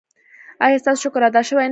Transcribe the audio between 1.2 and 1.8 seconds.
ادا شوی نه دی؟